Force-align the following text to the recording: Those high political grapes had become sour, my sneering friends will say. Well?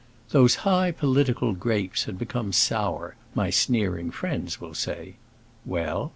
Those 0.31 0.55
high 0.65 0.89
political 0.89 1.53
grapes 1.53 2.05
had 2.05 2.17
become 2.17 2.53
sour, 2.53 3.13
my 3.35 3.51
sneering 3.51 4.09
friends 4.09 4.59
will 4.59 4.73
say. 4.73 5.13
Well? 5.63 6.09